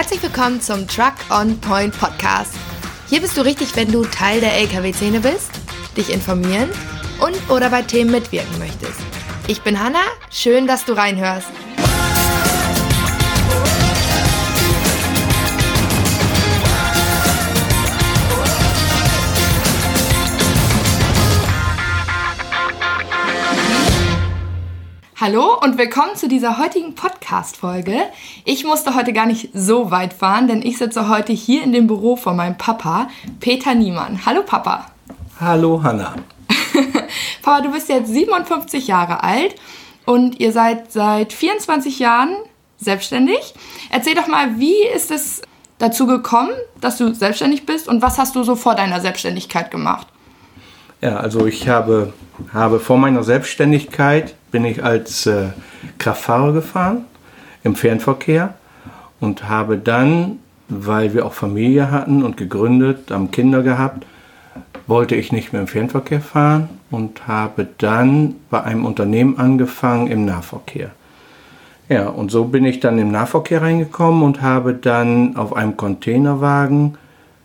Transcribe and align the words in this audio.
Herzlich 0.00 0.22
willkommen 0.22 0.62
zum 0.62 0.88
Truck 0.88 1.12
on 1.28 1.60
Point 1.60 1.94
Podcast. 2.00 2.54
Hier 3.10 3.20
bist 3.20 3.36
du 3.36 3.42
richtig, 3.42 3.76
wenn 3.76 3.92
du 3.92 4.02
Teil 4.02 4.40
der 4.40 4.54
LKW-Szene 4.54 5.20
bist, 5.20 5.50
dich 5.94 6.10
informieren 6.10 6.70
und 7.20 7.36
oder 7.50 7.68
bei 7.68 7.82
Themen 7.82 8.10
mitwirken 8.10 8.58
möchtest. 8.58 8.98
Ich 9.46 9.60
bin 9.60 9.78
Hanna, 9.78 10.00
schön, 10.30 10.66
dass 10.66 10.86
du 10.86 10.94
reinhörst. 10.94 11.48
Hallo 25.22 25.58
und 25.62 25.76
willkommen 25.76 26.16
zu 26.16 26.28
dieser 26.28 26.56
heutigen 26.56 26.94
Podcast-Folge. 26.94 27.94
Ich 28.46 28.64
musste 28.64 28.94
heute 28.94 29.12
gar 29.12 29.26
nicht 29.26 29.50
so 29.52 29.90
weit 29.90 30.14
fahren, 30.14 30.48
denn 30.48 30.62
ich 30.62 30.78
sitze 30.78 31.10
heute 31.10 31.34
hier 31.34 31.62
in 31.62 31.72
dem 31.72 31.86
Büro 31.86 32.16
von 32.16 32.36
meinem 32.36 32.56
Papa, 32.56 33.08
Peter 33.38 33.74
Niemann. 33.74 34.24
Hallo 34.24 34.42
Papa. 34.42 34.86
Hallo 35.38 35.82
Hanna. 35.82 36.14
Papa, 37.42 37.60
du 37.60 37.70
bist 37.70 37.90
jetzt 37.90 38.10
57 38.10 38.86
Jahre 38.88 39.22
alt 39.22 39.56
und 40.06 40.40
ihr 40.40 40.52
seid 40.52 40.90
seit 40.90 41.34
24 41.34 41.98
Jahren 41.98 42.34
selbstständig. 42.78 43.52
Erzähl 43.90 44.14
doch 44.14 44.26
mal, 44.26 44.58
wie 44.58 44.86
ist 44.86 45.10
es 45.10 45.42
dazu 45.76 46.06
gekommen, 46.06 46.52
dass 46.80 46.96
du 46.96 47.12
selbstständig 47.12 47.66
bist 47.66 47.88
und 47.88 48.00
was 48.00 48.16
hast 48.16 48.36
du 48.36 48.42
so 48.42 48.56
vor 48.56 48.74
deiner 48.74 49.02
Selbstständigkeit 49.02 49.70
gemacht? 49.70 50.06
Ja, 51.02 51.18
also 51.18 51.44
ich 51.44 51.68
habe, 51.68 52.14
habe 52.54 52.80
vor 52.80 52.96
meiner 52.96 53.22
Selbstständigkeit 53.22 54.34
bin 54.50 54.64
ich 54.64 54.84
als 54.84 55.26
äh, 55.26 55.48
Kraftfahrer 55.98 56.52
gefahren 56.52 57.04
im 57.62 57.74
Fernverkehr 57.74 58.54
und 59.20 59.48
habe 59.48 59.78
dann, 59.78 60.38
weil 60.68 61.14
wir 61.14 61.26
auch 61.26 61.34
Familie 61.34 61.90
hatten 61.90 62.22
und 62.22 62.36
gegründet, 62.36 63.10
haben 63.10 63.30
Kinder 63.30 63.62
gehabt, 63.62 64.06
wollte 64.86 65.14
ich 65.14 65.30
nicht 65.32 65.52
mehr 65.52 65.62
im 65.62 65.68
Fernverkehr 65.68 66.20
fahren 66.20 66.68
und 66.90 67.28
habe 67.28 67.68
dann 67.78 68.36
bei 68.50 68.62
einem 68.62 68.84
Unternehmen 68.84 69.38
angefangen 69.38 70.08
im 70.08 70.24
Nahverkehr. 70.24 70.90
Ja, 71.88 72.08
und 72.08 72.30
so 72.30 72.44
bin 72.44 72.64
ich 72.64 72.80
dann 72.80 72.98
im 72.98 73.10
Nahverkehr 73.10 73.62
reingekommen 73.62 74.22
und 74.22 74.42
habe 74.42 74.74
dann 74.74 75.36
auf 75.36 75.54
einem 75.56 75.76
Containerwagen 75.76 76.96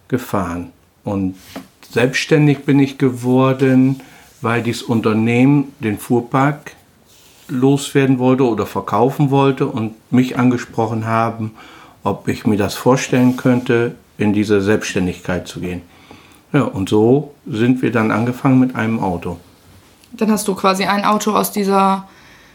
gefahren. 0.08 0.72
Und 1.04 1.36
selbstständig 1.90 2.66
bin 2.66 2.80
ich 2.80 2.98
geworden, 2.98 4.02
weil 4.42 4.62
dieses 4.62 4.84
Unternehmen 4.84 5.74
den 5.80 5.98
Fuhrpark 5.98 6.74
loswerden 7.48 8.20
wollte 8.20 8.48
oder 8.48 8.66
verkaufen 8.66 9.32
wollte 9.32 9.68
und 9.68 9.94
mich 10.12 10.38
angesprochen 10.38 11.06
haben, 11.06 11.52
ob 12.04 12.28
ich 12.28 12.46
mir 12.46 12.58
das 12.58 12.76
vorstellen 12.76 13.38
könnte, 13.38 13.96
in 14.18 14.34
diese 14.34 14.62
Selbstständigkeit 14.62 15.48
zu 15.48 15.60
gehen. 15.60 15.82
Ja, 16.54 16.64
und 16.64 16.90
so 16.90 17.34
sind 17.46 17.82
wir 17.82 17.92
dann 17.92 18.12
angefangen 18.12 18.60
mit 18.60 18.76
einem 18.76 19.00
Auto. 19.00 19.38
Dann 20.14 20.32
hast 20.32 20.48
du 20.48 20.56
quasi 20.56 20.86
ein 20.86 21.04
Auto 21.04 21.32
aus, 21.32 21.52
dieser, 21.52 22.08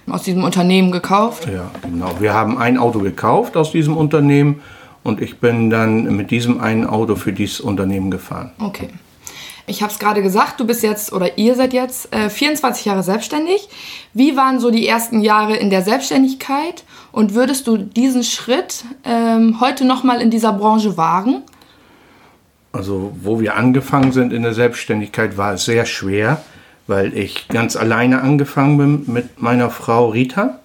aus 0.08 0.22
diesem 0.22 0.44
Unternehmen 0.44 0.90
gekauft? 0.90 1.46
Ja, 1.46 1.70
genau. 1.82 2.14
Wir 2.18 2.32
haben 2.32 2.56
ein 2.56 2.78
Auto 2.78 3.00
gekauft 3.00 3.56
aus 3.56 3.72
diesem 3.72 3.96
Unternehmen 3.96 4.62
und 5.02 5.20
ich 5.20 5.38
bin 5.38 5.68
dann 5.68 6.04
mit 6.16 6.30
diesem 6.30 6.60
einen 6.60 6.86
Auto 6.86 7.16
für 7.16 7.32
dieses 7.32 7.60
Unternehmen 7.60 8.10
gefahren. 8.10 8.52
Okay. 8.58 8.88
Ich 9.70 9.82
habe 9.84 9.92
es 9.92 10.00
gerade 10.00 10.20
gesagt, 10.20 10.58
du 10.58 10.66
bist 10.66 10.82
jetzt 10.82 11.12
oder 11.12 11.38
ihr 11.38 11.54
seid 11.54 11.72
jetzt 11.72 12.12
äh, 12.12 12.28
24 12.28 12.86
Jahre 12.86 13.04
selbstständig. 13.04 13.68
Wie 14.12 14.36
waren 14.36 14.58
so 14.58 14.72
die 14.72 14.84
ersten 14.84 15.20
Jahre 15.20 15.54
in 15.54 15.70
der 15.70 15.82
Selbstständigkeit 15.82 16.82
und 17.12 17.34
würdest 17.34 17.68
du 17.68 17.76
diesen 17.76 18.24
Schritt 18.24 18.84
ähm, 19.04 19.60
heute 19.60 19.84
nochmal 19.84 20.20
in 20.20 20.28
dieser 20.28 20.52
Branche 20.52 20.96
wagen? 20.96 21.42
Also 22.72 23.12
wo 23.22 23.38
wir 23.38 23.56
angefangen 23.56 24.10
sind 24.10 24.32
in 24.32 24.42
der 24.42 24.54
Selbstständigkeit, 24.54 25.36
war 25.36 25.54
es 25.54 25.66
sehr 25.66 25.86
schwer, 25.86 26.42
weil 26.88 27.16
ich 27.16 27.46
ganz 27.46 27.76
alleine 27.76 28.22
angefangen 28.22 28.76
bin 28.76 29.04
mit 29.06 29.40
meiner 29.40 29.70
Frau 29.70 30.08
Rita. 30.08 30.58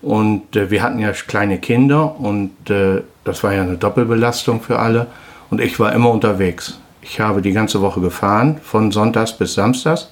Und 0.00 0.56
äh, 0.56 0.70
wir 0.70 0.82
hatten 0.82 0.98
ja 0.98 1.12
kleine 1.12 1.58
Kinder 1.58 2.18
und 2.18 2.70
äh, 2.70 3.02
das 3.24 3.44
war 3.44 3.52
ja 3.52 3.60
eine 3.60 3.76
Doppelbelastung 3.76 4.62
für 4.62 4.78
alle. 4.78 5.08
Und 5.50 5.60
ich 5.60 5.78
war 5.78 5.92
immer 5.92 6.10
unterwegs. 6.10 6.78
Ich 7.04 7.20
habe 7.20 7.42
die 7.42 7.52
ganze 7.52 7.82
Woche 7.82 8.00
gefahren, 8.00 8.58
von 8.62 8.90
Sonntags 8.90 9.36
bis 9.36 9.54
Samstags. 9.54 10.10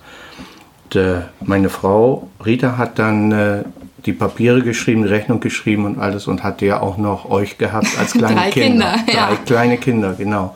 Und, 0.84 0.96
äh, 0.96 1.22
meine 1.40 1.70
Frau 1.70 2.28
Rita 2.44 2.76
hat 2.76 2.98
dann 2.98 3.32
äh, 3.32 3.64
die 4.04 4.12
Papiere 4.12 4.60
geschrieben, 4.62 5.02
die 5.02 5.08
Rechnung 5.08 5.40
geschrieben 5.40 5.86
und 5.86 5.98
alles 5.98 6.26
und 6.26 6.42
hatte 6.42 6.66
ja 6.66 6.80
auch 6.80 6.98
noch 6.98 7.30
euch 7.30 7.56
gehabt 7.56 7.88
als 7.98 8.12
kleine 8.18 8.34
Drei 8.34 8.50
Kinder. 8.50 8.92
Kinder, 8.92 9.12
ja. 9.12 9.28
Drei 9.28 9.36
kleine 9.36 9.78
Kinder, 9.78 10.14
genau. 10.18 10.54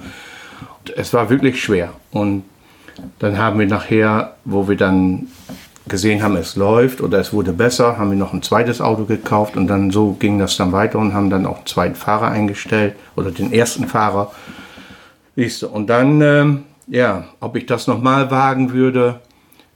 Und 0.60 0.96
es 0.96 1.14
war 1.14 1.30
wirklich 1.30 1.62
schwer. 1.62 1.90
Und 2.10 2.44
dann 3.18 3.38
haben 3.38 3.58
wir 3.58 3.66
nachher, 3.66 4.34
wo 4.44 4.68
wir 4.68 4.76
dann 4.76 5.28
gesehen 5.88 6.22
haben, 6.22 6.36
es 6.36 6.56
läuft 6.56 7.00
oder 7.00 7.18
es 7.18 7.32
wurde 7.32 7.52
besser, 7.52 7.96
haben 7.96 8.10
wir 8.10 8.18
noch 8.18 8.34
ein 8.34 8.42
zweites 8.42 8.80
Auto 8.80 9.04
gekauft 9.04 9.56
und 9.56 9.68
dann 9.68 9.90
so 9.90 10.16
ging 10.18 10.38
das 10.38 10.56
dann 10.56 10.72
weiter 10.72 10.98
und 10.98 11.14
haben 11.14 11.30
dann 11.30 11.46
auch 11.46 11.58
einen 11.58 11.66
zweiten 11.66 11.94
Fahrer 11.94 12.30
eingestellt 12.30 12.94
oder 13.14 13.30
den 13.30 13.52
ersten 13.52 13.86
Fahrer. 13.86 14.32
Siehst 15.36 15.62
du, 15.62 15.68
und 15.68 15.88
dann, 15.88 16.20
ähm, 16.22 16.62
ja, 16.86 17.24
ob 17.40 17.56
ich 17.56 17.66
das 17.66 17.86
nochmal 17.86 18.30
wagen 18.30 18.72
würde, 18.72 19.20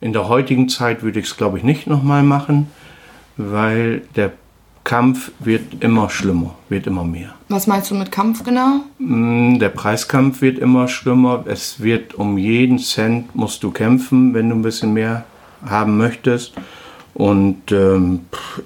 in 0.01 0.13
der 0.15 0.29
heutigen 0.29 0.69
Zeit 0.69 1.03
würde 1.03 1.21
ich 1.21 1.27
es, 1.27 1.37
glaube 1.37 1.59
ich, 1.59 1.65
nicht 1.65 1.87
nochmal 1.87 2.23
machen, 2.23 2.69
weil 3.37 4.03
der 4.17 4.33
Kampf 4.85 5.31
wird 5.39 5.85
immer 5.85 6.09
schlimmer, 6.09 6.55
wird 6.71 6.87
immer 6.87 7.05
mehr. 7.05 7.35
Was 7.51 7.67
meinst 7.67 7.91
du 7.91 7.95
mit 7.95 8.11
Kampf 8.11 8.43
genau? 8.43 8.81
Mm, 8.99 9.59
Der 9.59 9.69
Preiskampf 9.69 10.41
wird 10.41 10.59
immer 10.59 10.89
schlimmer. 10.89 11.45
Es 11.47 11.81
wird 11.83 12.15
um 12.15 12.39
jeden 12.39 12.79
Cent 12.79 13.35
musst 13.37 13.63
du 13.63 13.71
kämpfen, 13.71 14.33
wenn 14.33 14.49
du 14.49 14.55
ein 14.57 14.63
bisschen 14.63 14.95
mehr 14.95 15.25
haben 15.67 15.99
möchtest. 15.99 16.55
Und 17.15 17.73
ähm, 17.73 18.21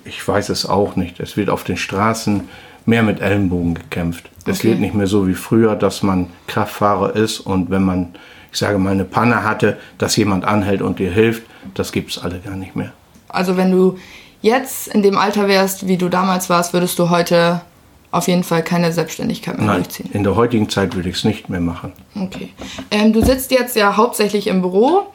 ich 0.04 0.26
weiß 0.26 0.48
es 0.50 0.66
auch 0.66 0.96
nicht. 0.96 1.18
Es 1.20 1.36
wird 1.36 1.48
auf 1.50 1.64
den 1.64 1.76
Straßen 1.76 2.48
mehr 2.86 3.02
mit 3.02 3.20
Ellenbogen 3.20 3.74
gekämpft. 3.74 4.28
Es 4.46 4.58
Okay. 4.60 4.68
wird 4.70 4.80
nicht 4.80 4.94
mehr 4.94 5.06
so 5.06 5.26
wie 5.26 5.34
früher, 5.34 5.74
dass 5.74 6.02
man 6.02 6.28
Kraftfahrer 6.46 7.16
ist 7.16 7.40
und 7.40 7.70
wenn 7.70 7.82
man, 7.82 8.14
ich 8.52 8.58
sage 8.58 8.78
mal, 8.78 8.90
eine 8.90 9.04
Panne 9.04 9.42
hatte, 9.42 9.78
dass 9.96 10.16
jemand 10.16 10.44
anhält 10.44 10.82
und 10.82 10.98
dir 10.98 11.10
hilft. 11.10 11.42
Das 11.74 11.92
gibt 11.92 12.10
es 12.10 12.18
alle 12.18 12.40
gar 12.40 12.54
nicht 12.56 12.76
mehr. 12.76 12.92
Also 13.28 13.56
wenn 13.56 13.70
du 13.72 13.96
jetzt 14.42 14.88
in 14.88 15.02
dem 15.02 15.16
Alter 15.16 15.48
wärst, 15.48 15.88
wie 15.88 15.96
du 15.96 16.10
damals 16.10 16.50
warst, 16.50 16.74
würdest 16.74 16.98
du 16.98 17.08
heute 17.08 17.62
auf 18.10 18.28
jeden 18.28 18.44
Fall 18.44 18.62
keine 18.62 18.92
Selbstständigkeit 18.92 19.56
mehr 19.56 19.66
Nein, 19.66 19.76
durchziehen. 19.82 20.10
in 20.12 20.22
der 20.22 20.36
heutigen 20.36 20.68
Zeit 20.68 20.94
würde 20.94 21.08
ich 21.08 21.16
es 21.16 21.24
nicht 21.24 21.48
mehr 21.48 21.60
machen. 21.60 21.92
Okay. 22.14 22.50
Ähm, 22.90 23.12
du 23.14 23.24
sitzt 23.24 23.50
jetzt 23.50 23.74
ja 23.74 23.96
hauptsächlich 23.96 24.46
im 24.46 24.60
Büro 24.60 25.06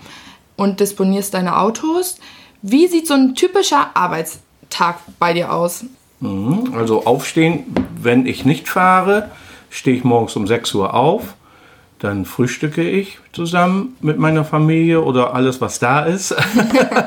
und 0.57 0.79
disponierst 0.81 1.33
deine 1.35 1.57
Autos. 1.59 2.17
Wie 2.61 2.87
sieht 2.87 3.07
so 3.07 3.13
ein 3.13 3.35
typischer 3.35 3.91
Arbeitstag 3.95 4.99
bei 5.17 5.33
dir 5.33 5.53
aus? 5.53 5.85
Mhm. 6.19 6.73
Also 6.75 7.05
aufstehen, 7.05 7.65
wenn 8.01 8.25
ich 8.25 8.45
nicht 8.45 8.67
fahre, 8.67 9.29
stehe 9.69 9.95
ich 9.95 10.03
morgens 10.03 10.35
um 10.35 10.47
6 10.47 10.73
Uhr 10.75 10.93
auf. 10.93 11.35
Dann 11.99 12.23
frühstücke 12.23 12.81
ich 12.81 13.19
zusammen 13.33 13.97
mit 13.99 14.17
meiner 14.19 14.45
Familie 14.45 15.01
oder 15.01 15.33
alles, 15.33 15.59
was 15.59 15.79
da 15.79 16.05
ist. 16.05 16.33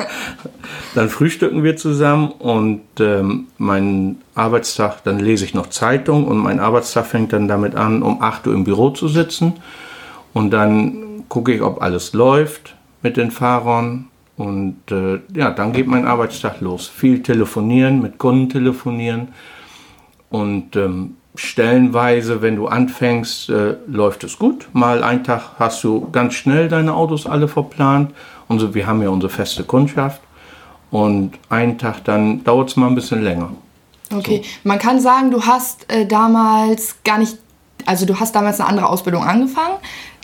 dann 0.95 1.09
frühstücken 1.09 1.63
wir 1.65 1.79
zusammen 1.79 2.31
und 2.31 2.83
ähm, 3.01 3.47
mein 3.57 4.19
Arbeitstag, 4.35 5.03
dann 5.05 5.19
lese 5.19 5.47
ich 5.47 5.55
noch 5.55 5.69
Zeitung 5.69 6.27
und 6.27 6.37
mein 6.37 6.61
Arbeitstag 6.61 7.07
fängt 7.07 7.33
dann 7.33 7.49
damit 7.49 7.75
an, 7.75 8.03
um 8.03 8.21
8 8.21 8.47
Uhr 8.47 8.55
im 8.55 8.65
Büro 8.65 8.91
zu 8.91 9.09
sitzen. 9.09 9.55
Und 10.35 10.51
dann 10.51 11.25
gucke 11.31 11.55
ich, 11.55 11.63
ob 11.63 11.81
alles 11.81 12.13
läuft 12.13 12.75
mit 13.01 13.17
den 13.17 13.31
Fahrern. 13.31 14.09
Und 14.43 14.91
äh, 14.91 15.21
ja, 15.37 15.53
dann 15.53 15.73
geht 15.73 15.87
mein 15.87 16.05
Arbeitstag 16.05 16.61
los. 16.61 16.89
Viel 16.89 17.23
telefonieren, 17.23 18.03
mit 18.03 18.19
Kunden 18.19 18.49
telefonieren. 18.49 19.29
Und 20.31 20.75
ähm, 20.75 21.17
stellenweise, 21.37 22.43
wenn 22.43 22.57
du 22.57 22.67
anfängst, 22.67 23.51
äh, 23.51 23.77
läuft 23.87 24.25
es 24.25 24.41
gut. 24.41 24.67
Mal 24.73 25.05
einen 25.05 25.23
Tag 25.23 25.43
hast 25.61 25.85
du 25.85 26.11
ganz 26.11 26.35
schnell 26.35 26.69
deine 26.69 26.93
Autos 26.93 27.25
alle 27.25 27.47
verplant. 27.47 28.11
Und 28.49 28.59
so, 28.59 28.75
wir 28.75 28.85
haben 28.89 29.01
ja 29.01 29.11
unsere 29.11 29.31
feste 29.31 29.63
Kundschaft. 29.63 30.21
Und 30.91 31.35
einen 31.49 31.79
Tag 31.79 32.03
dann 32.03 32.43
dauert 32.43 32.71
es 32.71 32.77
mal 32.77 32.89
ein 32.89 32.97
bisschen 32.97 33.23
länger. 33.23 33.53
Okay, 34.13 34.43
man 34.65 34.81
kann 34.81 34.99
sagen, 34.99 35.31
du 35.31 35.41
hast 35.45 35.89
äh, 35.89 36.05
damals 36.05 36.97
gar 37.05 37.19
nicht, 37.19 37.39
also 37.87 38.07
du 38.07 38.19
hast 38.21 38.35
damals 38.35 38.61
eine 38.61 38.69
andere 38.69 38.89
Ausbildung 38.89 39.25
angefangen, 39.25 39.77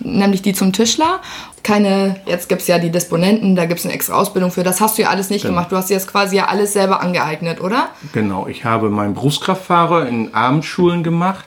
nämlich 0.03 0.43
die 0.43 0.53
zum 0.53 0.73
Tischler. 0.73 1.21
Keine, 1.63 2.17
jetzt 2.27 2.49
gibt 2.49 2.63
es 2.63 2.69
ja 2.69 2.79
die 2.79 2.91
Disponenten, 2.91 3.57
da 3.57 3.67
gibt 3.67 3.81
es 3.81 3.85
eine 3.87 3.95
extra 3.95 4.15
Ausbildung 4.15 4.51
für. 4.51 4.63
Das 4.63 4.81
hast 4.81 4.99
du 4.99 5.03
ja 5.03 5.09
alles 5.11 5.31
nicht 5.31 5.43
Genau. 5.43 5.55
gemacht. 5.55 5.73
Du 5.73 5.77
hast 5.77 5.91
dir 5.91 5.95
das 5.95 6.07
quasi 6.07 6.37
ja 6.37 6.47
alles 6.47 6.73
selber 6.73 7.01
angeeignet, 7.01 7.61
oder? 7.61 7.89
Genau, 8.13 8.47
ich 8.47 8.65
habe 8.65 8.91
meinen 8.91 9.15
Berufskraftfahrer 9.15 10.07
in 10.09 10.35
Abendschulen 10.35 11.03
gemacht, 11.03 11.45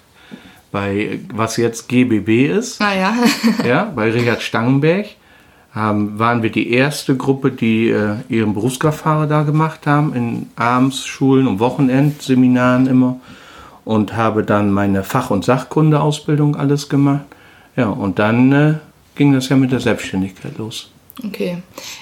bei 0.71 1.19
was 1.33 1.57
jetzt 1.57 1.87
GBB 1.89 2.47
ist. 2.47 2.79
Naja. 2.79 3.13
ja, 3.65 3.91
bei 3.95 4.11
Richard 4.11 4.41
Stangenberg 4.41 5.07
haben, 5.73 6.19
waren 6.19 6.43
wir 6.43 6.51
die 6.51 6.71
erste 6.71 7.15
Gruppe, 7.15 7.51
die 7.51 7.89
äh, 7.89 8.15
ihren 8.29 8.53
Berufskraftfahrer 8.53 9.27
da 9.27 9.43
gemacht 9.43 9.87
haben, 9.87 10.13
in 10.13 10.49
Abendsschulen 10.55 11.47
und 11.47 11.59
Wochenendseminaren 11.59 12.87
immer. 12.87 13.19
Und 13.85 14.15
habe 14.15 14.43
dann 14.43 14.71
meine 14.71 15.03
Fach- 15.03 15.31
und 15.31 15.45
Sachkundeausbildung 15.45 16.55
alles 16.55 16.89
gemacht. 16.89 17.25
Ja, 17.75 17.87
und 17.87 18.19
dann 18.19 18.51
äh, 18.51 18.73
ging 19.15 19.33
das 19.33 19.49
ja 19.49 19.55
mit 19.55 19.71
der 19.71 19.79
Selbstständigkeit 19.79 20.57
los. 20.57 20.91
Okay. 21.25 21.61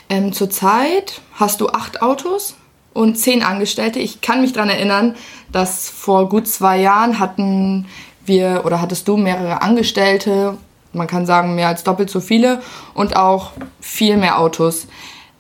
Ähm, 0.09 0.33
zurzeit 0.33 1.21
hast 1.33 1.61
du 1.61 1.69
acht 1.69 2.01
Autos 2.01 2.55
und 2.93 3.17
zehn 3.17 3.43
Angestellte. 3.43 3.99
Ich 3.99 4.21
kann 4.21 4.41
mich 4.41 4.53
daran 4.53 4.69
erinnern, 4.69 5.15
dass 5.51 5.89
vor 5.89 6.29
gut 6.29 6.47
zwei 6.47 6.79
Jahren 6.79 7.19
hatten 7.19 7.85
wir 8.25 8.63
oder 8.65 8.81
hattest 8.81 9.07
du 9.07 9.17
mehrere 9.17 9.61
Angestellte, 9.61 10.57
man 10.93 11.07
kann 11.07 11.25
sagen 11.25 11.55
mehr 11.55 11.67
als 11.67 11.83
doppelt 11.83 12.09
so 12.09 12.19
viele 12.19 12.61
und 12.93 13.15
auch 13.15 13.51
viel 13.79 14.17
mehr 14.17 14.39
Autos, 14.39 14.87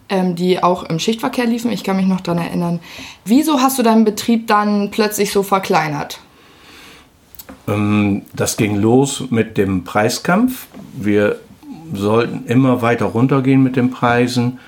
ähm, 0.09 0.35
die 0.35 0.61
auch 0.61 0.83
im 0.83 0.99
Schichtverkehr 0.99 1.45
liefen. 1.45 1.71
Ich 1.71 1.83
kann 1.83 1.97
mich 1.97 2.07
noch 2.07 2.21
daran 2.21 2.43
erinnern. 2.43 2.79
Wieso 3.25 3.61
hast 3.61 3.79
du 3.79 3.83
deinen 3.83 4.05
Betrieb 4.05 4.47
dann 4.47 4.91
plötzlich 4.91 5.31
so 5.31 5.43
verkleinert? 5.43 6.19
Ähm, 7.69 8.23
das 8.33 8.57
ging 8.57 8.75
los 8.75 9.25
mit 9.29 9.57
dem 9.57 9.83
Preiskampf. 9.83 10.67
Wir 10.93 11.37
sollten 11.93 12.45
immer 12.47 12.81
weiter 12.81 13.05
runtergehen 13.05 13.63
mit 13.63 13.75
den 13.75 13.91
Preisen. 13.91 14.59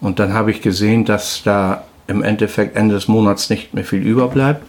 Und 0.00 0.18
dann 0.18 0.32
habe 0.34 0.50
ich 0.50 0.62
gesehen, 0.62 1.04
dass 1.04 1.42
da 1.42 1.84
im 2.06 2.22
Endeffekt 2.22 2.76
Ende 2.76 2.94
des 2.94 3.08
Monats 3.08 3.50
nicht 3.50 3.74
mehr 3.74 3.84
viel 3.84 4.02
überbleibt, 4.02 4.62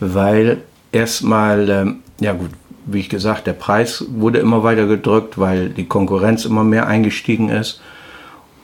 weil 0.00 0.58
erstmal, 0.90 1.68
ähm, 1.70 1.96
ja 2.20 2.32
gut, 2.32 2.50
wie 2.84 3.00
ich 3.00 3.08
gesagt, 3.08 3.46
der 3.46 3.52
Preis 3.52 4.04
wurde 4.08 4.40
immer 4.40 4.62
weiter 4.64 4.86
gedrückt, 4.86 5.38
weil 5.38 5.70
die 5.70 5.86
Konkurrenz 5.86 6.44
immer 6.44 6.64
mehr 6.64 6.86
eingestiegen 6.86 7.48
ist. 7.48 7.80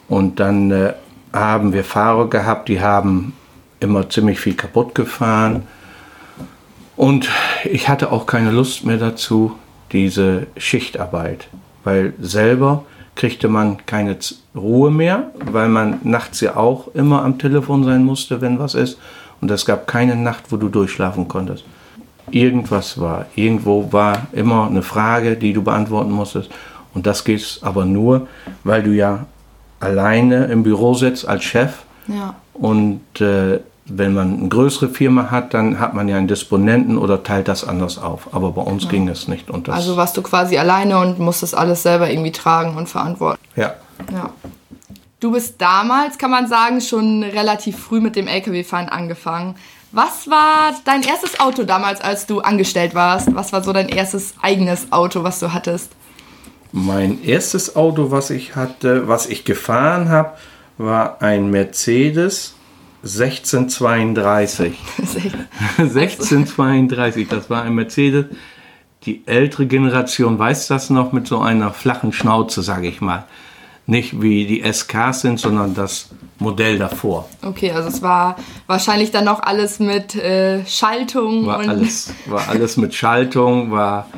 Und 0.08 0.40
dann 0.40 0.70
äh, 0.70 0.92
haben 1.32 1.72
wir 1.72 1.84
Fahrer 1.84 2.28
gehabt, 2.28 2.69
die 2.69 2.81
haben 2.81 3.34
immer 3.81 4.08
ziemlich 4.10 4.40
viel 4.40 4.54
kaputt 4.54 4.94
gefahren. 4.94 5.62
Und 6.98 7.28
ich 7.64 7.88
hatte 7.88 8.10
auch 8.10 8.26
keine 8.26 8.50
Lust 8.50 8.84
mehr 8.84 8.96
dazu, 8.96 9.52
diese 9.92 10.48
Schichtarbeit, 10.56 11.46
weil 11.84 12.12
selber 12.18 12.84
kriegte 13.14 13.46
man 13.46 13.86
keine 13.86 14.18
Ruhe 14.56 14.90
mehr, 14.90 15.30
weil 15.38 15.68
man 15.68 16.00
nachts 16.02 16.40
ja 16.40 16.56
auch 16.56 16.88
immer 16.94 17.24
am 17.24 17.38
Telefon 17.38 17.84
sein 17.84 18.02
musste, 18.02 18.40
wenn 18.40 18.58
was 18.58 18.74
ist. 18.74 18.98
Und 19.40 19.48
es 19.52 19.64
gab 19.64 19.86
keine 19.86 20.16
Nacht, 20.16 20.50
wo 20.50 20.56
du 20.56 20.68
durchschlafen 20.68 21.28
konntest. 21.28 21.64
Irgendwas 22.32 23.00
war, 23.00 23.26
irgendwo 23.36 23.92
war 23.92 24.26
immer 24.32 24.66
eine 24.66 24.82
Frage, 24.82 25.36
die 25.36 25.52
du 25.52 25.62
beantworten 25.62 26.10
musstest. 26.10 26.50
Und 26.94 27.06
das 27.06 27.22
geht 27.22 27.60
aber 27.62 27.84
nur, 27.84 28.26
weil 28.64 28.82
du 28.82 28.90
ja 28.90 29.26
alleine 29.78 30.46
im 30.46 30.64
Büro 30.64 30.94
sitzt 30.94 31.28
als 31.28 31.44
Chef. 31.44 31.74
Ja. 32.08 32.34
Und 32.54 33.20
äh, 33.20 33.60
wenn 33.88 34.12
man 34.12 34.38
eine 34.38 34.49
größere 34.49 34.90
Firma 34.90 35.31
hat, 35.31 35.55
dann 35.55 35.81
hat 35.81 35.94
man 35.94 36.08
ja 36.08 36.17
einen 36.17 36.29
Disponenten 36.29 36.99
oder 36.99 37.23
teilt 37.23 37.49
das 37.49 37.64
anders 37.64 37.99
auf. 37.99 38.35
Aber 38.35 38.52
bei 38.52 38.62
uns 38.62 38.85
ja. 38.85 38.90
ging 38.90 39.08
es 39.08 39.29
nicht. 39.29 39.50
Und 39.50 39.69
also 39.69 39.96
warst 39.96 40.17
du 40.17 40.23
quasi 40.23 40.58
alleine 40.58 40.99
und 40.99 41.19
musstest 41.19 41.55
alles 41.55 41.82
selber 41.82 42.11
irgendwie 42.11 42.32
tragen 42.32 42.76
und 42.76 42.88
verantworten. 42.88 43.40
Ja. 43.56 43.75
ja. 44.12 44.31
Du 45.20 45.32
bist 45.32 45.61
damals, 45.61 46.19
kann 46.19 46.31
man 46.31 46.46
sagen, 46.46 46.81
schon 46.81 47.23
relativ 47.23 47.79
früh 47.79 48.00
mit 48.00 48.14
dem 48.14 48.29
Lkw-Fahren 48.29 48.88
angefangen. 48.88 49.56
Was 49.91 50.29
war 50.29 50.75
dein 50.84 51.02
erstes 51.02 51.41
Auto 51.41 51.64
damals, 51.64 52.02
als 52.02 52.26
du 52.26 52.41
angestellt 52.41 52.94
warst? 52.94 53.34
Was 53.34 53.52
war 53.52 53.64
so 53.64 53.73
dein 53.73 53.88
erstes 53.88 54.34
eigenes 54.43 54.93
Auto, 54.93 55.25
was 55.25 55.41
du 55.41 55.55
hattest? 55.55 55.93
Mein 56.73 57.25
erstes 57.25 57.75
Auto, 57.75 58.11
was 58.11 58.29
ich 58.29 58.55
hatte, 58.55 59.08
was 59.08 59.26
ich 59.26 59.46
gefahren 59.46 60.11
habe, 60.11 60.32
war 60.76 61.23
ein 61.23 61.50
Mercedes 61.50 62.55
1632. 63.02 64.74
1632, 65.78 67.28
das 67.30 67.48
war 67.50 67.62
ein 67.62 67.74
Mercedes. 67.74 68.26
Die 69.04 69.22
ältere 69.26 69.66
Generation 69.66 70.38
weiß 70.38 70.66
das 70.68 70.90
noch 70.90 71.12
mit 71.12 71.26
so 71.26 71.38
einer 71.38 71.72
flachen 71.72 72.12
Schnauze, 72.12 72.62
sage 72.62 72.88
ich 72.88 73.00
mal. 73.00 73.24
Nicht 73.86 74.20
wie 74.20 74.46
die 74.46 74.70
SKs 74.70 75.22
sind, 75.22 75.40
sondern 75.40 75.74
das 75.74 76.10
Modell 76.38 76.78
davor. 76.78 77.28
Okay, 77.42 77.70
also 77.70 77.88
es 77.88 78.02
war 78.02 78.36
wahrscheinlich 78.66 79.10
dann 79.10 79.24
noch 79.24 79.42
alles 79.42 79.78
mit 79.78 80.14
äh, 80.14 80.64
Schaltung. 80.66 81.46
War, 81.46 81.60
alles, 81.60 82.12
war 82.26 82.48
alles 82.48 82.76
mit 82.76 82.94
Schaltung, 82.94 83.70
war 83.70 84.08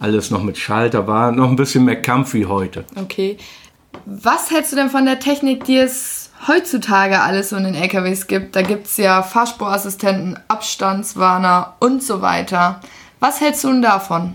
alles 0.00 0.30
noch 0.30 0.42
mit 0.42 0.58
Schalter, 0.58 1.06
war 1.06 1.30
noch 1.30 1.48
ein 1.48 1.56
bisschen 1.56 1.84
mehr 1.84 2.02
Kampf 2.02 2.34
wie 2.34 2.46
heute. 2.46 2.84
Okay. 2.96 3.36
Was 4.04 4.50
hältst 4.50 4.72
du 4.72 4.76
denn 4.76 4.90
von 4.90 5.04
der 5.04 5.20
Technik, 5.20 5.64
die 5.64 5.76
es 5.76 6.19
heutzutage 6.46 7.20
alles 7.20 7.50
so 7.50 7.56
in 7.56 7.64
den 7.64 7.74
LKWs 7.74 8.26
gibt. 8.26 8.56
Da 8.56 8.62
gibt 8.62 8.86
es 8.86 8.96
ja 8.96 9.22
Fahrspurassistenten, 9.22 10.38
Abstandswarner 10.48 11.74
und 11.80 12.02
so 12.02 12.22
weiter. 12.22 12.80
Was 13.20 13.40
hältst 13.40 13.64
du 13.64 13.68
denn 13.68 13.82
davon? 13.82 14.34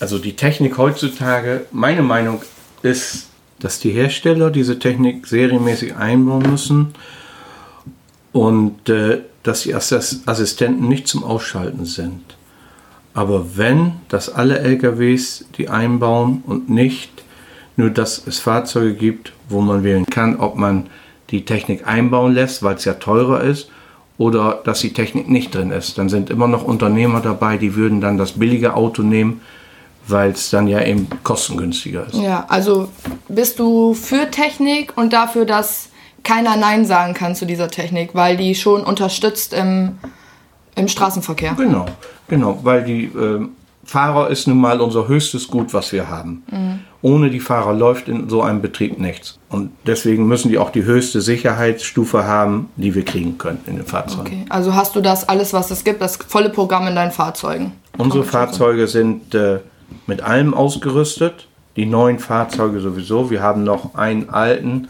Also 0.00 0.18
die 0.18 0.36
Technik 0.36 0.78
heutzutage, 0.78 1.66
meine 1.72 2.02
Meinung 2.02 2.42
ist, 2.82 3.28
dass 3.58 3.80
die 3.80 3.90
Hersteller 3.90 4.50
diese 4.50 4.78
Technik 4.78 5.26
serienmäßig 5.26 5.96
einbauen 5.96 6.48
müssen 6.48 6.94
und 8.32 8.88
äh, 8.88 9.22
dass 9.42 9.62
die 9.62 9.74
Assistenten 9.74 10.88
nicht 10.88 11.08
zum 11.08 11.24
Ausschalten 11.24 11.84
sind. 11.84 12.22
Aber 13.14 13.56
wenn, 13.56 13.94
dass 14.08 14.28
alle 14.28 14.60
LKWs 14.60 15.46
die 15.56 15.68
einbauen 15.68 16.42
und 16.46 16.68
nicht 16.68 17.17
nur 17.78 17.90
dass 17.90 18.26
es 18.26 18.40
Fahrzeuge 18.40 18.94
gibt, 18.94 19.32
wo 19.48 19.60
man 19.60 19.84
wählen 19.84 20.04
kann, 20.04 20.36
ob 20.36 20.56
man 20.56 20.88
die 21.30 21.44
Technik 21.44 21.86
einbauen 21.86 22.34
lässt, 22.34 22.62
weil 22.62 22.74
es 22.74 22.84
ja 22.84 22.94
teurer 22.94 23.42
ist, 23.42 23.70
oder 24.18 24.60
dass 24.64 24.80
die 24.80 24.92
Technik 24.92 25.30
nicht 25.30 25.54
drin 25.54 25.70
ist. 25.70 25.96
Dann 25.96 26.08
sind 26.08 26.28
immer 26.28 26.48
noch 26.48 26.64
Unternehmer 26.64 27.20
dabei, 27.20 27.56
die 27.56 27.76
würden 27.76 28.00
dann 28.00 28.18
das 28.18 28.32
billige 28.32 28.74
Auto 28.74 29.02
nehmen, 29.02 29.40
weil 30.08 30.32
es 30.32 30.50
dann 30.50 30.66
ja 30.66 30.82
eben 30.82 31.06
kostengünstiger 31.22 32.08
ist. 32.08 32.16
Ja, 32.16 32.46
also 32.48 32.88
bist 33.28 33.60
du 33.60 33.94
für 33.94 34.28
Technik 34.28 34.96
und 34.96 35.12
dafür, 35.12 35.44
dass 35.44 35.90
keiner 36.24 36.56
Nein 36.56 36.84
sagen 36.84 37.14
kann 37.14 37.36
zu 37.36 37.46
dieser 37.46 37.68
Technik, 37.68 38.10
weil 38.14 38.36
die 38.36 38.56
schon 38.56 38.82
unterstützt 38.82 39.52
im, 39.52 39.98
im 40.74 40.88
Straßenverkehr. 40.88 41.54
Genau, 41.54 41.86
genau, 42.26 42.58
weil 42.64 42.82
die 42.82 43.04
äh, 43.04 43.46
Fahrer 43.88 44.28
ist 44.28 44.46
nun 44.46 44.58
mal 44.58 44.82
unser 44.82 45.08
höchstes 45.08 45.48
Gut, 45.48 45.72
was 45.72 45.92
wir 45.92 46.10
haben. 46.10 46.42
Mhm. 46.50 46.80
Ohne 47.00 47.30
die 47.30 47.40
Fahrer 47.40 47.72
läuft 47.72 48.08
in 48.08 48.28
so 48.28 48.42
einem 48.42 48.60
Betrieb 48.60 48.98
nichts. 48.98 49.38
Und 49.48 49.70
deswegen 49.86 50.28
müssen 50.28 50.50
die 50.50 50.58
auch 50.58 50.68
die 50.68 50.84
höchste 50.84 51.22
Sicherheitsstufe 51.22 52.24
haben, 52.26 52.68
die 52.76 52.94
wir 52.94 53.02
kriegen 53.02 53.38
können 53.38 53.62
in 53.66 53.76
den 53.76 53.86
Fahrzeugen. 53.86 54.26
Okay. 54.26 54.44
Also 54.50 54.74
hast 54.74 54.94
du 54.94 55.00
das 55.00 55.26
alles, 55.26 55.54
was 55.54 55.70
es 55.70 55.84
gibt, 55.84 56.02
das 56.02 56.16
volle 56.16 56.50
Programm 56.50 56.86
in 56.86 56.96
deinen 56.96 57.12
Fahrzeugen? 57.12 57.72
Unsere 57.96 58.24
Fahrzeuge 58.24 58.88
sind 58.88 59.34
äh, 59.34 59.60
mit 60.06 60.20
allem 60.20 60.52
ausgerüstet. 60.52 61.48
Die 61.76 61.86
neuen 61.86 62.18
Fahrzeuge 62.18 62.80
sowieso. 62.80 63.30
Wir 63.30 63.40
haben 63.40 63.64
noch 63.64 63.94
einen 63.94 64.28
alten, 64.28 64.88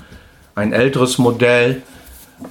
ein 0.56 0.72
älteres 0.72 1.18
Modell, 1.18 1.82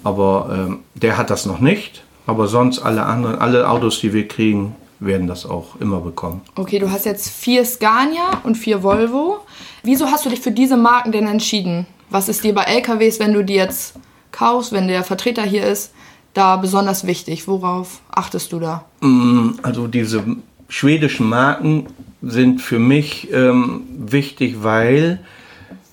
aber 0.01 0.49
ähm, 0.53 0.79
der 0.95 1.17
hat 1.17 1.29
das 1.29 1.45
noch 1.45 1.59
nicht. 1.59 2.05
Aber 2.25 2.47
sonst 2.47 2.79
alle 2.79 3.03
anderen, 3.03 3.37
alle 3.37 3.69
Autos, 3.69 3.99
die 3.99 4.13
wir 4.13 4.29
kriegen, 4.29 4.77
werden 4.99 5.27
das 5.27 5.45
auch 5.45 5.79
immer 5.79 5.99
bekommen. 5.99 6.41
Okay, 6.55 6.79
du 6.79 6.91
hast 6.91 7.05
jetzt 7.05 7.29
vier 7.29 7.65
Scania 7.65 8.41
und 8.43 8.55
vier 8.55 8.83
Volvo. 8.83 9.39
Wieso 9.83 10.07
hast 10.07 10.25
du 10.25 10.29
dich 10.29 10.41
für 10.41 10.51
diese 10.51 10.77
Marken 10.77 11.11
denn 11.11 11.27
entschieden? 11.27 11.85
Was 12.09 12.29
ist 12.29 12.43
dir 12.43 12.53
bei 12.53 12.63
LKWs, 12.63 13.19
wenn 13.19 13.33
du 13.33 13.43
die 13.43 13.55
jetzt 13.55 13.95
kaufst, 14.31 14.71
wenn 14.71 14.87
der 14.87 15.03
Vertreter 15.03 15.43
hier 15.43 15.65
ist, 15.65 15.91
da 16.33 16.55
besonders 16.55 17.05
wichtig? 17.05 17.47
Worauf 17.47 18.01
achtest 18.09 18.51
du 18.51 18.59
da? 18.59 18.85
Mm, 19.01 19.51
also 19.61 19.87
diese 19.87 20.23
schwedischen 20.69 21.29
Marken 21.29 21.87
sind 22.21 22.61
für 22.61 22.79
mich 22.79 23.31
ähm, 23.31 23.83
wichtig, 23.97 24.63
weil 24.63 25.19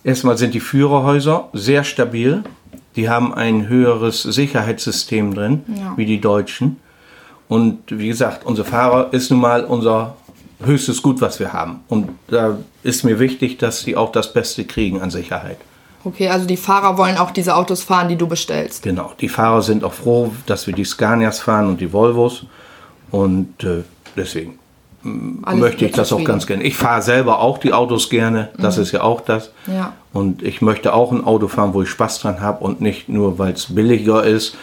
erstmal 0.03 0.39
sind 0.39 0.55
die 0.55 0.61
Führerhäuser 0.61 1.49
sehr 1.53 1.85
stabil. 1.85 2.43
Die 2.97 3.09
haben 3.09 3.35
ein 3.35 3.69
höheres 3.69 4.23
Sicherheitssystem 4.23 5.35
drin, 5.35 5.63
ja. 5.77 5.95
wie 5.97 6.07
die 6.07 6.21
deutschen. 6.21 6.77
Und 7.55 7.83
wie 7.87 8.09
gesagt, 8.09 8.45
unser 8.45 8.65
Fahrer 8.65 9.13
ist 9.13 9.31
nun 9.31 9.39
mal 9.39 9.63
unser 9.65 10.17
höchstes 10.65 11.01
Gut, 11.01 11.21
was 11.21 11.39
wir 11.39 11.53
haben. 11.53 11.85
Und 11.89 12.09
da 12.27 12.59
ist 12.83 13.05
mir 13.05 13.21
wichtig, 13.21 13.59
dass 13.59 13.83
sie 13.83 13.95
auch 13.95 14.11
das 14.11 14.33
Beste 14.33 14.65
kriegen 14.65 15.01
an 15.01 15.11
Sicherheit. 15.11 15.59
Okay, 16.03 16.29
also 16.31 16.47
die 16.47 16.57
Fahrer 16.57 16.99
wollen 16.99 17.17
auch 17.17 17.31
diese 17.31 17.55
Autos 17.55 17.85
fahren, 17.85 18.09
die 18.09 18.17
du 18.17 18.27
bestellst. 18.27 18.83
Genau, 18.83 19.13
die 19.21 19.29
Fahrer 19.29 19.63
sind 19.63 19.85
auch 19.85 19.93
froh, 19.93 20.33
dass 20.47 20.67
wir 20.67 20.75
die 20.75 20.85
Scanias 20.85 21.39
fahren 21.39 21.69
und 21.69 21.81
die 21.81 21.93
Volvos. 21.93 22.45
Und 23.13 23.63
äh, 23.63 23.85
deswegen 24.17 24.59
Alles 25.45 25.61
möchte 25.61 25.85
ich 25.85 25.93
das 25.93 26.13
auch 26.13 26.25
ganz 26.25 26.49
gerne. 26.49 26.65
Ich 26.65 26.77
fahre 26.77 27.03
selber 27.03 27.39
auch 27.39 27.59
die 27.59 27.73
Autos 27.73 28.11
gerne, 28.11 28.49
das 28.59 28.79
mhm. 28.79 28.83
ist 28.83 28.91
ja 28.91 29.03
auch 29.03 29.21
das. 29.21 29.53
Ja. 29.69 29.93
Und 30.13 30.43
ich 30.43 30.61
möchte 30.61 30.93
auch 30.93 31.13
ein 31.13 31.23
Auto 31.23 31.47
fahren, 31.47 31.73
wo 31.73 31.83
ich 31.83 31.89
Spaß 31.89 32.19
dran 32.19 32.41
habe 32.41 32.65
und 32.65 32.81
nicht 32.81 33.09
nur, 33.09 33.39
weil 33.39 33.53
es 33.53 33.73
billiger 33.73 34.25
ist 34.25 34.57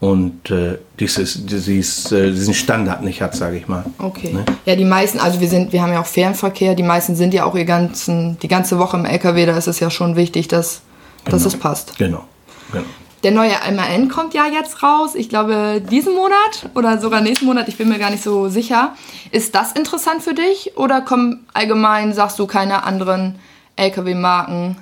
und 0.00 0.50
äh, 0.50 0.78
dieses, 0.98 1.44
dieses, 1.44 2.10
äh, 2.10 2.30
diesen 2.30 2.54
Standard 2.54 3.02
nicht 3.02 3.20
hat, 3.20 3.36
sage 3.36 3.58
ich 3.58 3.68
mal. 3.68 3.84
Okay. 3.98 4.32
Ne? 4.32 4.46
Ja, 4.64 4.74
die 4.74 4.86
meisten, 4.86 5.20
also 5.20 5.40
wir 5.40 5.48
sind, 5.48 5.74
wir 5.74 5.82
haben 5.82 5.92
ja 5.92 6.00
auch 6.00 6.06
Fernverkehr, 6.06 6.74
die 6.74 6.82
meisten 6.82 7.14
sind 7.14 7.34
ja 7.34 7.44
auch 7.44 7.54
ihr 7.54 7.66
ganzen, 7.66 8.38
die 8.38 8.48
ganze 8.48 8.78
Woche 8.78 8.96
im 8.96 9.04
LKW, 9.04 9.44
da 9.44 9.56
ist 9.56 9.68
es 9.68 9.78
ja 9.78 9.90
schon 9.90 10.16
wichtig, 10.16 10.48
dass, 10.48 10.80
genau. 11.24 11.36
dass 11.36 11.44
es 11.44 11.56
passt. 11.56 11.98
Genau. 11.98 12.24
genau. 12.72 12.84
Der 13.22 13.32
neue 13.32 13.52
MAN 13.74 14.08
kommt 14.08 14.32
ja 14.32 14.46
jetzt 14.46 14.82
raus. 14.82 15.14
Ich 15.14 15.28
glaube, 15.28 15.82
diesen 15.90 16.14
Monat 16.14 16.70
oder 16.74 16.98
sogar 16.98 17.20
nächsten 17.20 17.44
Monat. 17.44 17.68
Ich 17.68 17.76
bin 17.76 17.90
mir 17.90 17.98
gar 17.98 18.08
nicht 18.08 18.22
so 18.22 18.48
sicher. 18.48 18.94
Ist 19.30 19.54
das 19.54 19.72
interessant 19.72 20.22
für 20.22 20.32
dich 20.32 20.72
oder 20.76 21.02
kommen 21.02 21.46
allgemein, 21.52 22.14
sagst 22.14 22.38
du, 22.38 22.46
keine 22.46 22.84
anderen 22.84 23.34
LKW-Marken? 23.76 24.76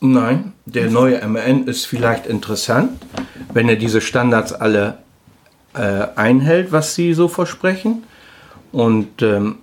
Nein, 0.00 0.54
der 0.64 0.90
neue 0.90 1.26
MAN 1.28 1.66
ist 1.66 1.86
vielleicht 1.86 2.26
interessant, 2.26 2.90
wenn 3.58 3.68
er 3.68 3.74
diese 3.74 4.00
Standards 4.00 4.52
alle 4.52 4.98
äh, 5.74 6.06
einhält, 6.14 6.70
was 6.70 6.94
sie 6.94 7.12
so 7.12 7.26
versprechen. 7.26 8.04
Und 8.70 9.20
ähm, 9.20 9.56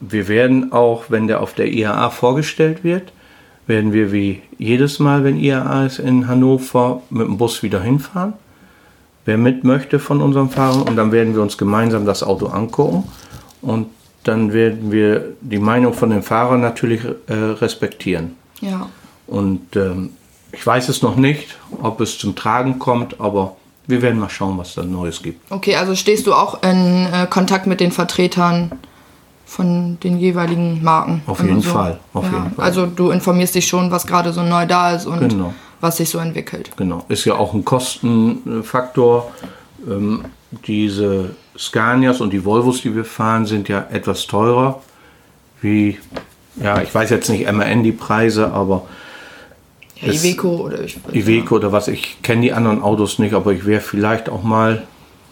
wir 0.00 0.26
werden 0.26 0.72
auch, 0.72 1.10
wenn 1.10 1.26
der 1.26 1.42
auf 1.42 1.52
der 1.52 1.70
IAA 1.70 2.08
vorgestellt 2.08 2.82
wird, 2.82 3.12
werden 3.66 3.92
wir 3.92 4.10
wie 4.10 4.40
jedes 4.56 5.00
Mal, 5.00 5.22
wenn 5.22 5.38
IAA 5.38 5.84
ist 5.84 5.98
in 5.98 6.28
Hannover, 6.28 7.02
mit 7.10 7.26
dem 7.26 7.36
Bus 7.36 7.62
wieder 7.62 7.82
hinfahren. 7.82 8.32
Wer 9.26 9.36
mit 9.36 9.64
möchte 9.64 9.98
von 9.98 10.22
unseren 10.22 10.48
Fahrern 10.48 10.80
und 10.80 10.96
dann 10.96 11.12
werden 11.12 11.34
wir 11.34 11.42
uns 11.42 11.58
gemeinsam 11.58 12.06
das 12.06 12.22
Auto 12.22 12.46
angucken 12.46 13.04
und 13.60 13.88
dann 14.24 14.54
werden 14.54 14.90
wir 14.90 15.34
die 15.42 15.58
Meinung 15.58 15.92
von 15.92 16.08
den 16.08 16.22
Fahrern 16.22 16.62
natürlich 16.62 17.02
äh, 17.26 17.34
respektieren. 17.34 18.34
Ja. 18.62 18.88
Und 19.26 19.76
ähm, 19.76 20.08
ich 20.52 20.66
weiß 20.66 20.88
es 20.88 21.02
noch 21.02 21.16
nicht, 21.16 21.56
ob 21.82 22.00
es 22.00 22.18
zum 22.18 22.36
Tragen 22.36 22.78
kommt, 22.78 23.20
aber 23.20 23.56
wir 23.86 24.02
werden 24.02 24.20
mal 24.20 24.30
schauen, 24.30 24.58
was 24.58 24.74
da 24.74 24.82
Neues 24.82 25.22
gibt. 25.22 25.50
Okay, 25.50 25.76
also 25.76 25.94
stehst 25.94 26.26
du 26.26 26.34
auch 26.34 26.62
in 26.62 27.06
äh, 27.12 27.26
Kontakt 27.28 27.66
mit 27.66 27.80
den 27.80 27.90
Vertretern 27.90 28.72
von 29.44 29.98
den 30.00 30.18
jeweiligen 30.18 30.82
Marken? 30.82 31.22
Auf 31.26 31.42
jeden 31.42 31.62
Fall, 31.62 31.98
auf 32.14 32.24
ja. 32.24 32.32
jeden 32.32 32.54
Fall. 32.54 32.64
Also 32.64 32.86
du 32.86 33.10
informierst 33.10 33.54
dich 33.54 33.66
schon, 33.66 33.90
was 33.90 34.06
gerade 34.06 34.32
so 34.32 34.42
neu 34.42 34.66
da 34.66 34.92
ist 34.92 35.06
und 35.06 35.28
Genau. 35.28 35.52
was 35.80 35.96
sich 35.96 36.08
so 36.10 36.18
entwickelt. 36.18 36.70
Genau, 36.76 37.04
ist 37.08 37.24
ja 37.24 37.34
auch 37.34 37.54
ein 37.54 37.64
Kostenfaktor. 37.64 39.30
Ähm, 39.88 40.24
diese 40.66 41.34
Scanias 41.58 42.20
und 42.20 42.32
die 42.32 42.44
Volvos, 42.44 42.82
die 42.82 42.94
wir 42.94 43.04
fahren, 43.04 43.46
sind 43.46 43.68
ja 43.68 43.86
etwas 43.90 44.26
teurer. 44.26 44.80
Wie, 45.60 45.98
ja, 46.56 46.80
ich 46.82 46.94
weiß 46.94 47.10
jetzt 47.10 47.28
nicht 47.30 47.50
MAN 47.50 47.82
die 47.82 47.92
Preise, 47.92 48.52
aber 48.52 48.82
Ja, 50.02 50.12
Iveco 50.12 50.48
oder 50.66 50.80
ich. 50.80 50.98
Iveco 51.12 51.56
oder 51.56 51.72
was, 51.72 51.88
ich 51.88 52.20
kenne 52.22 52.42
die 52.42 52.52
anderen 52.52 52.82
Autos 52.82 53.18
nicht, 53.18 53.34
aber 53.34 53.52
ich 53.52 53.64
wäre 53.64 53.80
vielleicht 53.80 54.28
auch 54.28 54.42
mal, 54.42 54.86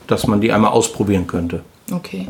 dass 0.07 0.27
man 0.27 0.41
die 0.41 0.53
einmal 0.53 0.71
ausprobieren 0.71 1.27
könnte. 1.27 1.63
Okay. 1.93 2.29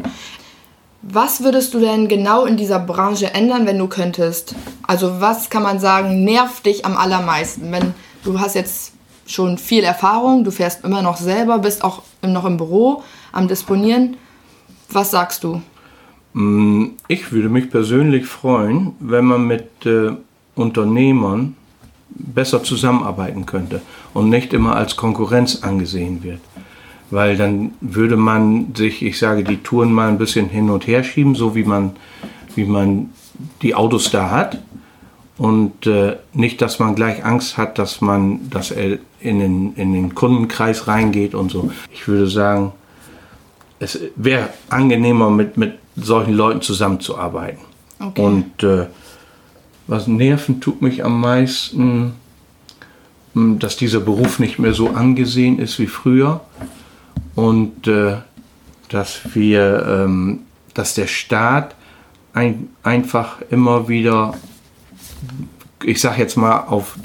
Was 1.02 1.42
würdest 1.42 1.72
du 1.72 1.80
denn 1.80 2.08
genau 2.08 2.44
in 2.44 2.56
dieser 2.56 2.78
Branche 2.78 3.32
ändern, 3.32 3.66
wenn 3.66 3.78
du 3.78 3.86
könntest? 3.86 4.54
Also 4.86 5.20
was 5.20 5.48
kann 5.48 5.62
man 5.62 5.78
sagen, 5.78 6.24
nervt 6.24 6.66
dich 6.66 6.84
am 6.84 6.96
allermeisten? 6.96 7.72
Wenn 7.72 7.94
du 8.22 8.38
hast 8.38 8.54
jetzt 8.54 8.92
schon 9.26 9.56
viel 9.56 9.84
Erfahrung, 9.84 10.44
du 10.44 10.50
fährst 10.50 10.84
immer 10.84 11.02
noch 11.02 11.16
selber, 11.16 11.58
bist 11.58 11.84
auch 11.84 12.02
noch 12.22 12.44
im 12.44 12.56
Büro 12.56 13.02
am 13.32 13.48
Disponieren. 13.48 14.16
Was 14.90 15.10
sagst 15.10 15.44
du? 15.44 15.62
Ich 17.08 17.32
würde 17.32 17.48
mich 17.48 17.70
persönlich 17.70 18.26
freuen, 18.26 18.92
wenn 19.00 19.24
man 19.24 19.46
mit 19.46 19.86
äh, 19.86 20.12
Unternehmern 20.54 21.56
besser 22.10 22.62
zusammenarbeiten 22.62 23.46
könnte 23.46 23.82
und 24.14 24.28
nicht 24.28 24.52
immer 24.52 24.76
als 24.76 24.96
Konkurrenz 24.96 25.62
angesehen 25.62 26.22
wird. 26.22 26.40
Weil 27.10 27.36
dann 27.36 27.72
würde 27.80 28.16
man 28.16 28.74
sich, 28.74 29.02
ich 29.02 29.18
sage, 29.18 29.42
die 29.42 29.58
Touren 29.58 29.92
mal 29.92 30.08
ein 30.08 30.18
bisschen 30.18 30.48
hin 30.48 30.70
und 30.70 30.86
her 30.86 31.02
schieben, 31.02 31.34
so 31.34 31.54
wie 31.54 31.64
man, 31.64 31.92
wie 32.54 32.64
man 32.64 33.10
die 33.62 33.74
Autos 33.74 34.10
da 34.10 34.30
hat. 34.30 34.58
Und 35.36 35.86
äh, 35.86 36.16
nicht, 36.34 36.60
dass 36.60 36.78
man 36.78 36.94
gleich 36.94 37.24
Angst 37.24 37.56
hat, 37.56 37.78
dass 37.78 38.00
man, 38.00 38.50
dass 38.50 38.70
er 38.70 38.98
in 39.20 39.40
den, 39.40 39.74
in 39.74 39.92
den 39.92 40.14
Kundenkreis 40.14 40.86
reingeht 40.86 41.34
und 41.34 41.50
so. 41.50 41.70
Ich 41.92 42.06
würde 42.06 42.28
sagen, 42.28 42.72
es 43.78 43.98
wäre 44.16 44.50
angenehmer, 44.68 45.30
mit, 45.30 45.56
mit 45.56 45.78
solchen 45.96 46.34
Leuten 46.34 46.60
zusammenzuarbeiten. 46.60 47.60
Okay. 47.98 48.22
Und 48.22 48.62
äh, 48.62 48.86
was 49.90 50.06
nerven 50.06 50.60
tut 50.60 50.80
mich 50.82 51.04
am 51.04 51.20
meisten, 51.20 52.12
mh, 53.34 53.56
dass 53.58 53.76
dieser 53.76 54.00
Beruf 54.00 54.38
nicht 54.38 54.58
mehr 54.58 54.72
so 54.72 54.90
angesehen 54.90 55.58
ist 55.58 55.78
wie 55.78 55.88
früher 55.88 56.40
und 57.34 57.86
äh, 57.88 58.18
dass 58.88 59.20
wir, 59.34 59.86
ähm, 59.86 60.40
dass 60.74 60.94
der 60.94 61.06
Staat 61.08 61.74
ein, 62.32 62.68
einfach 62.82 63.40
immer 63.50 63.88
wieder, 63.88 64.34
ich 65.84 66.00
sag 66.00 66.18
jetzt 66.18 66.36
mal 66.36 66.58
auf, 66.68 66.96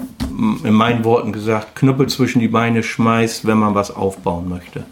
in 0.64 0.74
meinen 0.74 1.04
Worten 1.04 1.32
gesagt, 1.32 1.76
Knüppel 1.76 2.08
zwischen 2.08 2.40
die 2.40 2.48
Beine 2.48 2.84
schmeißt, 2.84 3.46
wenn 3.48 3.58
man 3.58 3.74
was 3.74 3.90
aufbauen 3.90 4.48
möchte. 4.50 4.84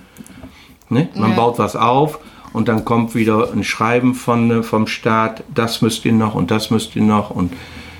Ne? 0.89 1.09
Man 1.15 1.31
Ja. 1.31 1.35
baut 1.35 1.59
was 1.59 1.75
auf 1.75 2.19
und 2.53 2.67
dann 2.67 2.85
kommt 2.85 3.13
wieder 3.13 3.51
ein 3.51 3.63
Schreiben 3.63 4.15
von, 4.15 4.49
äh, 4.49 4.63
vom 4.63 4.87
Staat, 4.87 5.43
das 5.53 5.81
müsst 5.83 6.05
ihr 6.05 6.13
noch 6.13 6.33
und 6.33 6.49
das 6.49 6.71
müsst 6.71 6.95
ihr 6.95 7.03
noch 7.03 7.29
und 7.29 7.53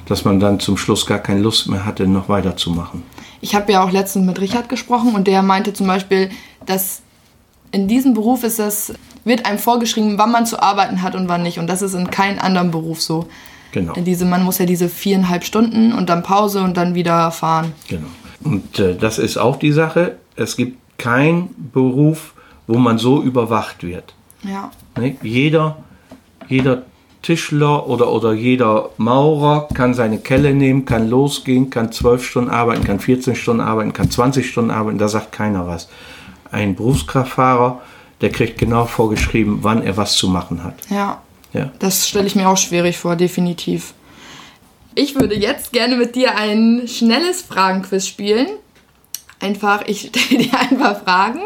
dass 0.08 0.26
man 0.26 0.40
dann 0.40 0.60
zum 0.60 0.78
Schluss 0.78 1.06
gar 1.06 1.20
keine 1.20 1.42
Lust 1.42 1.70
mehr 1.70 1.86
hatte, 1.86 2.08
noch 2.08 2.30
weiterzumachen. 2.30 3.04
Ich 3.42 3.56
habe 3.56 3.72
ja 3.72 3.84
auch 3.84 3.92
letztens 3.92 4.26
mit 4.26 4.40
Richard 4.40 4.70
gesprochen 4.70 5.16
und 5.16 5.28
der 5.28 5.42
meinte 5.42 5.74
zum 5.74 5.88
Beispiel, 5.88 6.30
dass 6.66 7.02
in 7.72 7.88
diesem 7.88 8.14
Beruf 8.14 8.44
ist 8.44 8.60
das, 8.60 8.94
wird 9.26 9.46
einem 9.46 9.60
vorgeschrieben, 9.60 10.18
wann 10.18 10.32
man 10.32 10.46
zu 10.46 10.62
arbeiten 10.62 11.02
hat 11.02 11.16
und 11.16 11.28
wann 11.28 11.44
nicht. 11.44 11.60
Und 11.60 11.68
das 11.68 11.82
ist 11.82 11.94
in 11.94 12.10
keinem 12.12 12.40
anderen 12.40 12.72
Beruf 12.72 13.02
so. 13.02 13.28
Genau. 13.72 13.94
Diese, 13.94 14.26
man 14.26 14.44
muss 14.44 14.60
ja 14.60 14.66
diese 14.66 14.88
viereinhalb 14.88 15.44
Stunden 15.44 15.94
und 15.94 16.10
dann 16.10 16.22
Pause 16.22 16.62
und 16.62 16.78
dann 16.78 16.94
wieder 16.94 17.32
fahren. 17.32 17.74
Genau. 17.88 18.08
Und 18.44 18.80
äh, 18.80 18.96
das 18.96 19.18
ist 19.18 19.38
auch 19.38 19.58
die 19.58 19.72
Sache. 19.72 20.18
Es 20.36 20.56
gibt 20.56 20.78
keinen 21.00 21.70
Beruf, 21.74 22.34
wo 22.68 22.78
man 22.78 22.98
so 22.98 23.22
überwacht 23.22 23.84
wird. 23.84 24.14
Ja. 24.44 24.72
Ne? 24.98 25.16
Jeder, 25.24 25.78
jeder 26.48 26.84
Tischler 27.24 27.88
oder, 27.88 28.12
oder 28.12 28.34
jeder 28.34 28.92
Maurer 28.98 29.68
kann 29.74 29.96
seine 29.96 30.20
Kelle 30.20 30.54
nehmen, 30.54 30.86
kann 30.86 31.10
losgehen, 31.10 31.72
kann 31.72 31.92
12 31.92 32.24
Stunden 32.24 32.50
arbeiten, 32.52 32.84
kann 32.84 33.00
14 33.00 33.36
Stunden 33.36 33.62
arbeiten, 33.62 33.94
kann 33.94 34.12
20 34.12 34.48
Stunden 34.48 34.70
arbeiten, 34.70 35.00
da 35.00 35.08
sagt 35.08 35.32
keiner 35.32 35.66
was. 35.66 35.90
Ein 36.52 36.76
Berufskraftfahrer, 36.76 37.82
der 38.22 38.30
kriegt 38.30 38.60
genau 38.60 38.86
vorgeschrieben, 38.86 39.60
wann 39.62 39.82
er 39.82 39.98
was 39.98 40.16
zu 40.16 40.28
machen 40.28 40.64
hat. 40.64 40.76
Ja. 40.90 41.22
Ja. 41.54 41.72
Das 41.80 42.08
stelle 42.08 42.28
ich 42.28 42.36
mir 42.36 42.50
auch 42.50 42.58
schwierig 42.58 42.98
vor, 42.98 43.16
definitiv. 43.16 43.94
Ich 44.96 45.16
würde 45.16 45.36
jetzt 45.36 45.72
gerne 45.72 45.96
mit 45.96 46.16
dir 46.16 46.36
ein 46.36 46.84
schnelles 46.88 47.42
Fragenquiz 47.42 48.08
spielen. 48.08 48.48
Einfach, 49.40 49.84
ich 49.88 50.12
stelle 50.16 50.44
dir 50.44 50.60
ein 50.60 50.78
paar 50.78 50.96
Fragen 50.96 51.42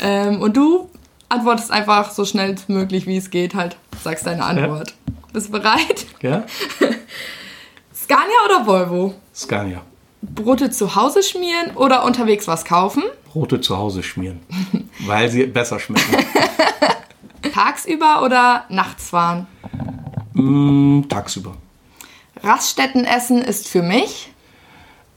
ähm, 0.00 0.40
und 0.40 0.56
du 0.56 0.89
antwortest 1.30 1.70
einfach 1.70 2.10
so 2.10 2.24
schnell 2.24 2.56
wie 2.66 2.72
möglich, 2.72 3.06
wie 3.06 3.16
es 3.16 3.30
geht, 3.30 3.54
halt 3.54 3.76
sagst 4.02 4.26
deine 4.26 4.44
Antwort. 4.44 4.94
Bist 5.32 5.48
du 5.48 5.52
bereit? 5.52 6.06
Ja? 6.20 6.44
Scania 7.94 8.36
oder 8.46 8.66
Volvo? 8.66 9.14
Scania. 9.34 9.82
Brote 10.22 10.70
zu 10.70 10.96
Hause 10.96 11.22
schmieren 11.22 11.76
oder 11.76 12.04
unterwegs 12.04 12.46
was 12.46 12.64
kaufen? 12.64 13.02
Brote 13.32 13.60
zu 13.60 13.78
Hause 13.78 14.02
schmieren, 14.02 14.40
weil 15.06 15.30
sie 15.30 15.46
besser 15.46 15.78
schmecken. 15.78 16.26
Tagsüber 17.54 18.22
oder 18.22 18.64
nachts 18.68 19.10
fahren? 19.10 19.46
mm, 20.34 21.02
tagsüber. 21.08 21.56
Raststätten 22.42 23.04
essen 23.04 23.40
ist 23.42 23.68
für 23.68 23.82
mich. 23.82 24.32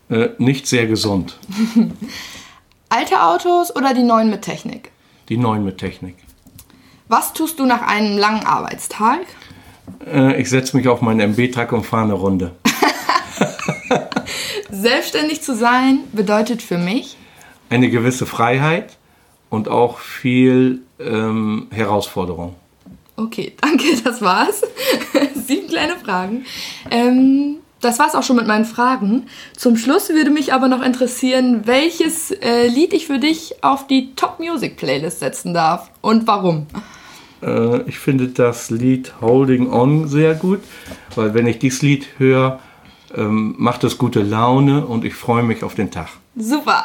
Äh, 0.10 0.30
nicht 0.38 0.68
sehr 0.68 0.86
gesund. 0.88 1.38
Alte 2.90 3.24
Autos 3.24 3.76
oder 3.76 3.94
die 3.94 4.04
neuen 4.04 4.30
mit 4.30 4.44
Technik? 4.44 4.92
Die 5.30 5.38
neuen 5.38 5.64
mit 5.64 5.78
Technik. 5.78 6.16
Was 7.08 7.34
tust 7.34 7.60
du 7.60 7.66
nach 7.66 7.82
einem 7.82 8.18
langen 8.18 8.46
Arbeitstag? 8.46 9.22
Äh, 10.06 10.40
ich 10.42 10.50
setze 10.50 10.76
mich 10.78 10.88
auf 10.88 11.02
meinen 11.02 11.20
MB-Truck 11.36 11.72
und 11.72 11.86
fahre 11.86 12.04
eine 12.04 12.14
Runde. 12.14 12.52
Selbstständig 14.72 15.42
zu 15.42 15.56
sein 15.56 16.00
bedeutet 16.12 16.62
für 16.62 16.78
mich, 16.78 17.18
Eine 17.70 17.90
gewisse 17.90 18.26
Freiheit 18.26 18.98
und 19.50 19.68
auch 19.68 20.00
viel 20.00 20.82
ähm, 21.00 21.68
Herausforderung. 21.72 22.56
okay, 23.16 23.54
danke, 23.62 23.86
das 24.04 24.22
war's. 24.22 24.62
Sieben 25.48 25.68
kleine 25.68 25.96
Fragen. 25.98 26.46
Ähm, 26.92 27.58
das 27.84 28.00
war's 28.00 28.16
auch 28.16 28.24
schon 28.24 28.36
mit 28.36 28.48
meinen 28.48 28.66
Fragen. 28.66 29.28
Zum 29.56 29.78
Schluss 29.78 30.10
würde 30.10 30.32
mich 30.32 30.54
aber 30.54 30.68
noch 30.68 30.82
interessieren, 30.82 31.62
welches 31.66 32.32
äh, 32.32 32.68
Lied 32.68 32.94
ich 32.94 33.08
für 33.08 33.20
dich 33.20 33.64
auf 33.64 33.88
die 33.88 34.16
Top 34.16 34.40
Music 34.40 34.78
Playlist 34.78 35.20
setzen 35.20 35.54
darf 35.54 35.92
und 36.02 36.28
warum. 36.28 36.68
Äh, 37.42 37.82
ich 37.84 38.00
finde 38.00 38.28
das 38.28 38.70
Lied 38.70 39.14
Holding 39.22 39.72
On 39.72 40.08
sehr 40.08 40.36
gut, 40.36 40.60
weil 41.16 41.34
wenn 41.34 41.48
ich 41.48 41.60
dieses 41.60 41.82
Lied 41.82 42.08
höre, 42.18 42.60
ähm, 43.16 43.56
macht 43.58 43.84
es 43.84 43.98
gute 43.98 44.22
Laune 44.22 44.86
und 44.86 45.06
ich 45.06 45.14
freue 45.14 45.44
mich 45.44 45.64
auf 45.64 45.76
den 45.76 45.92
Tag. 45.92 46.10
Super. 46.36 46.84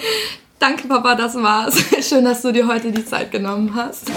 Danke, 0.58 0.88
Papa, 0.88 1.14
das 1.14 1.34
war's. 1.34 1.76
Schön, 2.08 2.24
dass 2.24 2.42
du 2.42 2.52
dir 2.52 2.66
heute 2.66 2.90
die 2.90 3.04
Zeit 3.04 3.30
genommen 3.30 3.74
hast. 3.74 4.10